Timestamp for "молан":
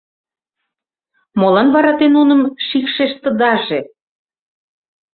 1.39-1.67